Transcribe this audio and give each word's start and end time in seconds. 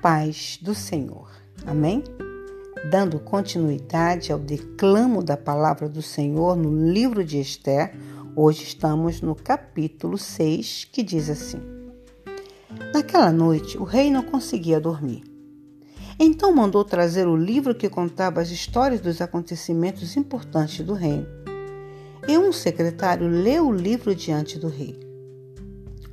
paz 0.00 0.58
do 0.62 0.74
Senhor. 0.74 1.30
Amém? 1.66 2.02
Dando 2.90 3.18
continuidade 3.18 4.32
ao 4.32 4.38
declamo 4.38 5.22
da 5.22 5.36
palavra 5.36 5.88
do 5.88 6.00
Senhor 6.00 6.56
no 6.56 6.90
livro 6.90 7.24
de 7.24 7.40
Esther, 7.40 7.94
hoje 8.36 8.62
estamos 8.62 9.20
no 9.20 9.34
capítulo 9.34 10.16
6, 10.16 10.88
que 10.92 11.02
diz 11.02 11.28
assim: 11.28 11.60
Naquela 12.94 13.32
noite 13.32 13.76
o 13.76 13.82
rei 13.82 14.10
não 14.10 14.22
conseguia 14.22 14.80
dormir. 14.80 15.24
Então 16.18 16.54
mandou 16.54 16.84
trazer 16.84 17.26
o 17.26 17.36
livro 17.36 17.74
que 17.74 17.88
contava 17.88 18.40
as 18.40 18.50
histórias 18.50 19.00
dos 19.00 19.20
acontecimentos 19.20 20.16
importantes 20.16 20.84
do 20.84 20.94
reino. 20.94 21.26
E 22.26 22.36
um 22.38 22.52
secretário 22.52 23.28
leu 23.28 23.68
o 23.68 23.72
livro 23.72 24.14
diante 24.14 24.58
do 24.58 24.68
rei. 24.68 25.07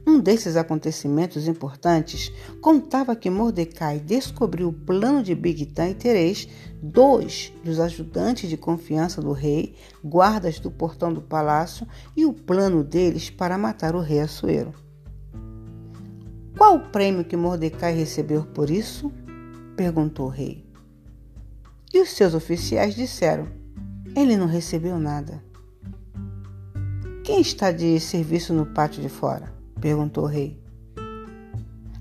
Um 0.08 0.20
desses 0.20 0.55
acontecimentos 0.55 1.48
importantes 1.48 2.32
contava 2.62 3.16
que 3.16 3.27
Mordecai 3.27 4.00
descobriu 4.00 4.68
o 4.68 4.73
plano 4.73 5.23
de 5.23 5.34
Bigtan 5.34 5.90
e 5.90 5.96
Teres, 5.96 6.48
dois 6.80 7.52
dos 7.63 7.80
ajudantes 7.80 8.48
de 8.48 8.55
confiança 8.55 9.20
do 9.20 9.32
rei, 9.32 9.76
guardas 10.04 10.60
do 10.60 10.70
portão 10.70 11.12
do 11.12 11.22
palácio, 11.22 11.88
e 12.16 12.23
o 12.23 12.34
plano 12.34 12.84
deles 12.84 13.32
para 13.32 13.58
matar 13.58 13.96
o 13.96 13.99
rei 13.99 14.20
Assuero. 14.20 14.73
Qual 16.55 16.76
o 16.76 16.90
prêmio 16.90 17.26
que 17.26 17.35
Mordecai 17.35 17.94
recebeu 17.94 18.46
por 18.46 18.70
isso? 18.70 19.12
perguntou 19.76 20.27
o 20.27 20.30
rei. 20.30 20.63
E 21.91 21.99
os 21.99 22.12
seus 22.12 22.35
oficiais 22.35 22.94
disseram: 22.94 23.48
Ele 24.16 24.38
não 24.38 24.46
recebeu 24.46 24.99
nada. 24.99 25.44
Quem 27.24 27.41
está 27.41 27.72
de 27.72 27.99
serviço 27.99 28.54
no 28.54 28.68
pátio 28.68 29.01
de 29.01 29.10
fora? 29.10 29.54
Perguntou 29.86 30.24
o 30.24 30.28
rei. 30.28 30.60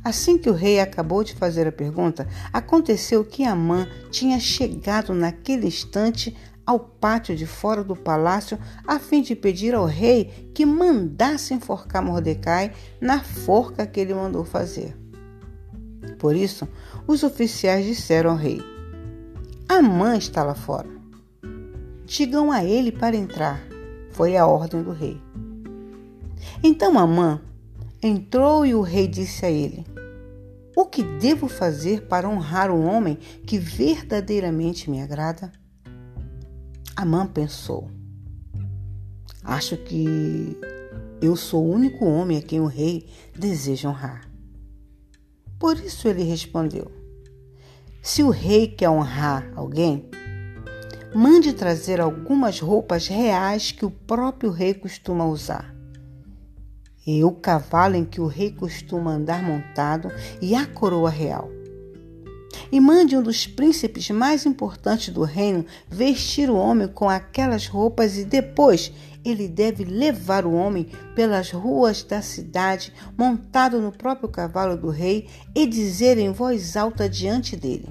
Assim 0.03 0.39
que 0.39 0.49
o 0.49 0.55
rei 0.55 0.81
acabou 0.81 1.23
de 1.23 1.35
fazer 1.35 1.69
a 1.69 1.73
pergunta, 1.73 2.27
aconteceu 2.51 3.23
que 3.23 3.45
Amã 3.45 3.87
tinha 4.11 4.41
chegado 4.41 5.13
naquele 5.13 5.67
instante 5.67 6.35
ao 6.65 6.81
pátio 6.81 7.37
de 7.37 7.45
fora 7.45 7.85
do 7.85 7.95
palácio 7.95 8.59
a 8.87 8.99
fim 8.99 9.21
de 9.21 9.37
pedir 9.37 9.75
ao 9.75 9.85
rei 9.85 10.51
que 10.55 10.65
mandasse 10.65 11.53
enforcar 11.53 12.03
Mordecai 12.03 12.73
na 13.03 13.23
forca 13.23 13.87
que 13.87 14.01
ele 14.01 14.15
mandou 14.15 14.47
fazer. 14.47 14.97
Por 16.19 16.35
isso, 16.35 16.67
os 17.07 17.23
oficiais 17.23 17.85
disseram 17.85 18.31
ao 18.31 18.37
rei: 18.39 18.63
Amã 19.69 20.17
está 20.17 20.43
lá 20.43 20.55
fora. 20.55 20.89
Digam 22.07 22.51
a 22.51 22.65
ele 22.65 22.91
para 22.91 23.15
entrar. 23.15 23.63
Foi 24.11 24.39
a 24.39 24.47
ordem 24.47 24.83
do 24.83 24.93
rei. 24.93 25.21
Então 26.63 26.99
Amã 26.99 27.43
Entrou 28.07 28.67
e 28.67 28.75
o 28.75 28.83
rei 28.83 29.09
disse 29.09 29.47
a 29.47 29.51
ele: 29.51 29.83
O 30.77 30.85
que 30.85 31.03
devo 31.03 31.49
fazer 31.49 32.03
para 32.03 32.29
honrar 32.29 32.71
um 32.71 32.85
homem 32.85 33.17
que 33.47 33.57
verdadeiramente 33.57 34.91
me 34.91 35.01
agrada? 35.01 35.51
Amã 36.95 37.27
pensou: 37.27 37.91
Acho 39.43 39.79
que 39.79 40.55
eu 41.23 41.35
sou 41.35 41.65
o 41.65 41.71
único 41.71 42.05
homem 42.05 42.37
a 42.37 42.43
quem 42.43 42.61
o 42.61 42.67
rei 42.67 43.09
deseja 43.35 43.89
honrar. 43.89 44.29
Por 45.59 45.79
isso 45.79 46.07
ele 46.07 46.25
respondeu: 46.25 46.93
Se 48.03 48.23
o 48.23 48.29
rei 48.29 48.69
quer 48.69 48.91
honrar 48.91 49.51
alguém, 49.57 50.11
mande 51.15 51.55
trazer 51.55 52.03
algumas 52.03 52.61
roupas 52.61 53.09
reais 53.09 53.73
que 53.73 53.87
o 53.87 53.91
próprio 53.91 54.51
rei 54.51 54.75
costuma 54.75 55.25
usar 55.25 55.74
e 57.07 57.23
o 57.25 57.33
cavalo 57.33 57.97
em 57.97 58.05
que 58.05 58.21
o 58.21 58.27
rei 58.27 58.51
costuma 58.51 59.13
andar 59.13 59.43
montado 59.43 60.11
e 60.41 60.55
a 60.55 60.67
coroa 60.67 61.11
real. 61.11 61.51
E 62.71 62.81
mande 62.81 63.17
um 63.17 63.23
dos 63.23 63.47
príncipes 63.47 64.11
mais 64.11 64.47
importantes 64.47 65.13
do 65.13 65.23
reino 65.23 65.65
vestir 65.89 66.49
o 66.49 66.57
homem 66.57 66.89
com 66.89 67.09
aquelas 67.09 67.67
roupas 67.67 68.17
e 68.17 68.25
depois 68.25 68.93
ele 69.25 69.49
deve 69.49 69.85
levar 69.85 70.45
o 70.45 70.53
homem 70.53 70.89
pelas 71.15 71.51
ruas 71.51 72.03
da 72.03 72.21
cidade 72.21 72.93
montado 73.17 73.81
no 73.81 73.91
próprio 73.91 74.29
cavalo 74.29 74.77
do 74.77 74.91
rei 74.91 75.29
e 75.55 75.67
dizer 75.67 76.19
em 76.19 76.31
voz 76.31 76.77
alta 76.77 77.09
diante 77.09 77.57
dele: 77.57 77.89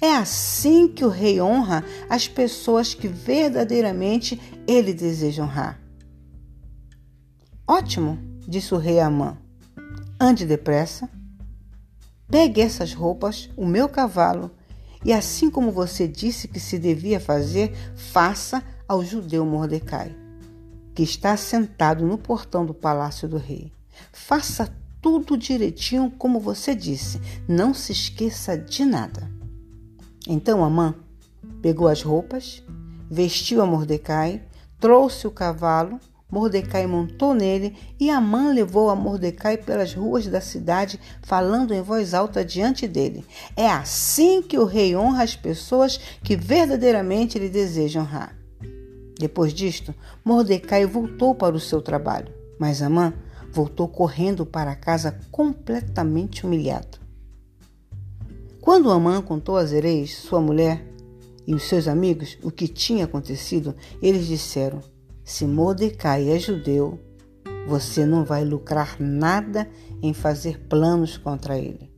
É 0.00 0.12
assim 0.14 0.88
que 0.88 1.04
o 1.04 1.08
rei 1.08 1.40
honra 1.40 1.84
as 2.08 2.26
pessoas 2.26 2.92
que 2.94 3.06
verdadeiramente 3.06 4.40
ele 4.66 4.92
deseja 4.92 5.42
honrar. 5.42 5.79
Ótimo, 7.72 8.18
disse 8.48 8.74
o 8.74 8.78
rei 8.78 8.98
Amã. 8.98 9.38
Ande 10.18 10.44
depressa. 10.44 11.08
Pegue 12.26 12.60
essas 12.60 12.92
roupas, 12.92 13.48
o 13.56 13.64
meu 13.64 13.88
cavalo, 13.88 14.50
e 15.04 15.12
assim 15.12 15.48
como 15.48 15.70
você 15.70 16.08
disse 16.08 16.48
que 16.48 16.58
se 16.58 16.80
devia 16.80 17.20
fazer, 17.20 17.72
faça 17.94 18.60
ao 18.88 19.04
judeu 19.04 19.46
Mordecai, 19.46 20.12
que 20.96 21.04
está 21.04 21.36
sentado 21.36 22.04
no 22.04 22.18
portão 22.18 22.66
do 22.66 22.74
palácio 22.74 23.28
do 23.28 23.36
rei. 23.36 23.72
Faça 24.12 24.68
tudo 25.00 25.38
direitinho 25.38 26.10
como 26.10 26.40
você 26.40 26.74
disse, 26.74 27.20
não 27.46 27.72
se 27.72 27.92
esqueça 27.92 28.58
de 28.58 28.84
nada. 28.84 29.30
Então 30.26 30.64
Amã 30.64 30.92
pegou 31.62 31.86
as 31.86 32.02
roupas, 32.02 32.64
vestiu 33.08 33.62
a 33.62 33.66
Mordecai, 33.66 34.42
trouxe 34.80 35.28
o 35.28 35.30
cavalo 35.30 36.00
Mordecai 36.30 36.86
montou 36.86 37.34
nele 37.34 37.76
e 37.98 38.08
Amã 38.08 38.52
levou 38.52 38.88
a 38.88 38.96
Mordecai 38.96 39.56
pelas 39.56 39.92
ruas 39.92 40.26
da 40.26 40.40
cidade, 40.40 41.00
falando 41.22 41.74
em 41.74 41.82
voz 41.82 42.14
alta 42.14 42.44
diante 42.44 42.86
dele. 42.86 43.24
É 43.56 43.68
assim 43.68 44.40
que 44.42 44.58
o 44.58 44.64
rei 44.64 44.94
honra 44.94 45.24
as 45.24 45.34
pessoas 45.34 45.98
que 46.22 46.36
verdadeiramente 46.36 47.38
lhe 47.38 47.48
desejam 47.48 48.02
honrar. 48.02 48.36
Depois 49.18 49.52
disto, 49.52 49.94
Mordecai 50.24 50.86
voltou 50.86 51.34
para 51.34 51.56
o 51.56 51.60
seu 51.60 51.82
trabalho, 51.82 52.32
mas 52.58 52.80
Amã 52.80 53.12
voltou 53.52 53.88
correndo 53.88 54.46
para 54.46 54.76
casa 54.76 55.18
completamente 55.30 56.46
humilhado. 56.46 56.98
Quando 58.60 58.90
Amã 58.90 59.20
contou 59.20 59.56
a 59.56 59.64
Zereis, 59.64 60.16
sua 60.16 60.40
mulher, 60.40 60.90
e 61.46 61.54
os 61.54 61.64
seus 61.64 61.88
amigos 61.88 62.38
o 62.42 62.50
que 62.50 62.68
tinha 62.68 63.06
acontecido, 63.06 63.74
eles 64.00 64.26
disseram: 64.26 64.80
se 65.30 65.46
Mordecai 65.46 66.28
é 66.28 66.40
judeu, 66.40 66.98
você 67.64 68.04
não 68.04 68.24
vai 68.24 68.44
lucrar 68.44 68.96
nada 68.98 69.70
em 70.02 70.12
fazer 70.12 70.58
planos 70.66 71.16
contra 71.16 71.56
ele. 71.56 71.88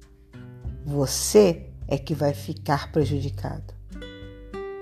Você 0.85 1.71
é 1.89 1.97
que 1.97 2.15
vai 2.15 2.35
ficar 2.35 2.93
prejudicado. 2.93 3.73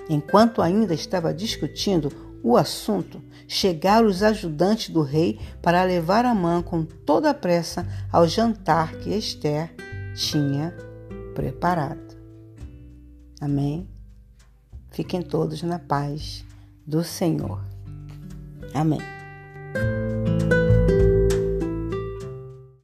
Enquanto 0.08 0.60
ainda 0.60 0.92
estava 0.92 1.32
discutindo 1.32 2.10
o 2.42 2.56
assunto, 2.56 3.22
chegaram 3.46 4.08
os 4.08 4.20
ajudantes 4.20 4.90
do 4.90 5.02
rei 5.02 5.38
para 5.62 5.84
levar 5.84 6.24
a 6.24 6.34
mão 6.34 6.60
com 6.60 6.84
toda 6.84 7.30
a 7.30 7.34
pressa 7.34 7.86
ao 8.10 8.26
jantar 8.26 8.96
que 8.96 9.10
Esther 9.10 9.72
tinha 10.16 10.74
preparado. 11.36 12.16
Amém? 13.40 13.88
Fiquem 14.90 15.22
todos 15.22 15.62
na 15.62 15.78
paz 15.78 16.44
do 16.84 17.04
Senhor. 17.04 17.69
Amém. 18.74 19.19